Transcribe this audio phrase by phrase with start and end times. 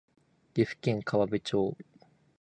[0.55, 1.77] 岐阜県川辺町